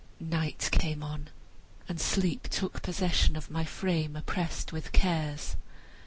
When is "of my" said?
3.35-3.63